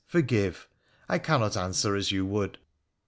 forgive! 0.07 0.67
I 1.07 1.19
cannot 1.19 1.55
answer 1.55 1.95
as 1.95 2.11
you 2.11 2.25
would.' 2.25 2.57